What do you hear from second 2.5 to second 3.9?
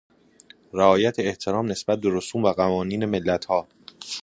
قوانین ملتها